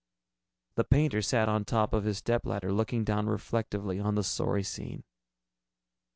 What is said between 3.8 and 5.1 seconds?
on the sorry scene.